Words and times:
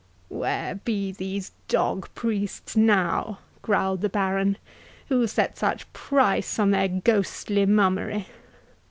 "Where 0.29 0.73
be 0.73 1.11
these 1.11 1.51
dog 1.67 2.09
priests 2.15 2.75
now," 2.75 3.37
growled 3.61 4.01
the 4.01 4.09
Baron, 4.09 4.57
"who 5.09 5.27
set 5.27 5.59
such 5.59 5.93
price 5.93 6.57
on 6.57 6.71
their 6.71 6.87
ghostly 6.87 7.67
mummery? 7.67 8.25